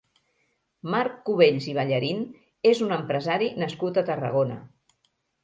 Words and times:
Marc 0.93 1.19
Cubells 1.27 1.67
i 1.73 1.75
Ballarín 1.79 2.23
és 2.71 2.83
un 2.87 2.95
empresari 2.97 3.53
nascut 3.67 4.01
a 4.03 4.07
Tarragona. 4.11 4.59